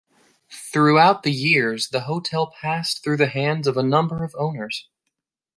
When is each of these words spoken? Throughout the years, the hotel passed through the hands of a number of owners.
Throughout 0.73 1.21
the 1.21 1.31
years, 1.31 1.89
the 1.89 1.99
hotel 1.99 2.51
passed 2.59 3.03
through 3.03 3.17
the 3.17 3.27
hands 3.27 3.67
of 3.67 3.77
a 3.77 3.83
number 3.83 4.23
of 4.23 4.33
owners. 4.35 4.89